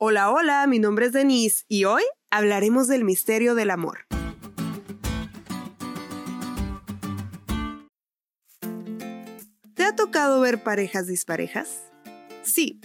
[0.00, 4.06] Hola, hola, mi nombre es Denise y hoy hablaremos del misterio del amor.
[9.74, 11.82] ¿Te ha tocado ver parejas disparejas?
[12.44, 12.80] Sí,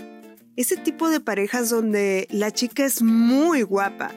[0.55, 4.11] ese tipo de parejas donde la chica es muy guapa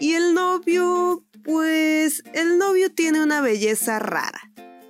[0.00, 4.40] y el novio, pues el novio tiene una belleza rara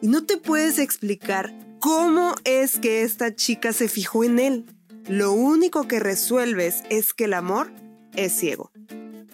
[0.00, 4.77] y no te puedes explicar cómo es que esta chica se fijó en él.
[5.08, 7.72] Lo único que resuelves es que el amor
[8.14, 8.70] es ciego.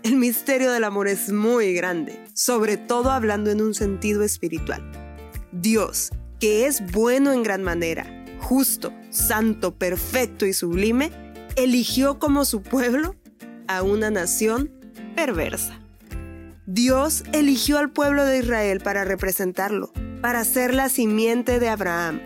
[0.05, 4.89] El misterio del amor es muy grande, sobre todo hablando en un sentido espiritual.
[5.51, 8.07] Dios, que es bueno en gran manera,
[8.39, 11.11] justo, santo, perfecto y sublime,
[11.57, 13.17] eligió como su pueblo
[13.67, 14.71] a una nación
[15.17, 15.81] perversa.
[16.67, 22.21] Dios eligió al pueblo de Israel para representarlo, para ser la simiente de Abraham,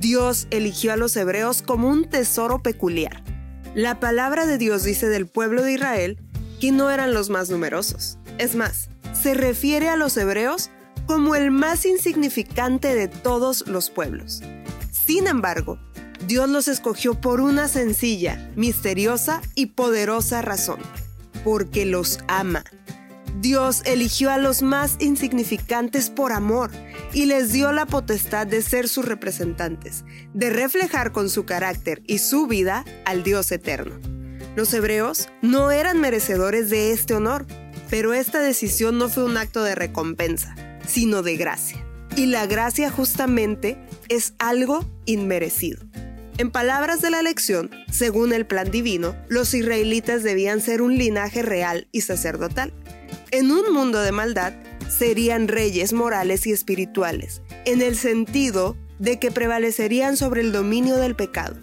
[0.00, 3.22] Dios eligió a los hebreos como un tesoro peculiar.
[3.74, 6.18] La palabra de Dios dice del pueblo de Israel
[6.58, 8.16] que no eran los más numerosos.
[8.38, 10.70] Es más, se refiere a los hebreos
[11.06, 14.40] como el más insignificante de todos los pueblos.
[14.90, 15.78] Sin embargo,
[16.26, 20.80] Dios los escogió por una sencilla, misteriosa y poderosa razón,
[21.44, 22.64] porque los ama
[23.40, 26.70] Dios eligió a los más insignificantes por amor
[27.14, 32.18] y les dio la potestad de ser sus representantes, de reflejar con su carácter y
[32.18, 33.98] su vida al Dios eterno.
[34.56, 37.46] Los hebreos no eran merecedores de este honor,
[37.88, 40.54] pero esta decisión no fue un acto de recompensa,
[40.86, 41.82] sino de gracia.
[42.16, 43.78] Y la gracia justamente
[44.10, 45.89] es algo inmerecido.
[46.40, 51.42] En palabras de la lección, según el plan divino, los israelitas debían ser un linaje
[51.42, 52.72] real y sacerdotal
[53.30, 54.54] en un mundo de maldad,
[54.88, 61.14] serían reyes morales y espirituales, en el sentido de que prevalecerían sobre el dominio del
[61.14, 61.58] pecado.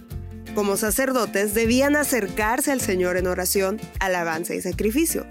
[0.53, 5.25] Como sacerdotes debían acercarse al Señor en oración, alabanza y sacrificio.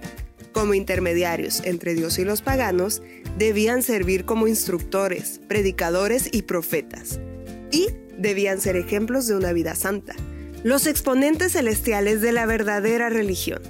[0.50, 3.00] Como intermediarios entre Dios y los paganos,
[3.38, 7.20] debían servir como instructores, predicadores y profetas.
[7.70, 7.88] Y
[8.18, 10.14] debían ser ejemplos de una vida santa,
[10.62, 13.60] los exponentes celestiales de la verdadera religión.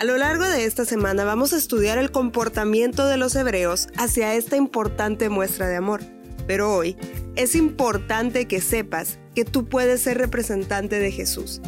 [0.00, 4.34] A lo largo de esta semana vamos a estudiar el comportamiento de los hebreos hacia
[4.34, 6.00] esta importante muestra de amor.
[6.46, 6.96] Pero hoy
[7.36, 11.60] es importante que sepas que tú puedes ser representante de Jesús.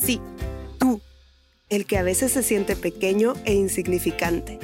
[0.00, 0.20] Sí,
[0.78, 1.00] tú,
[1.68, 4.58] el que a veces se siente pequeño e insignificante.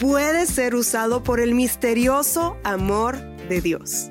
[0.00, 3.18] Puedes ser usado por el misterioso amor
[3.50, 4.10] de Dios.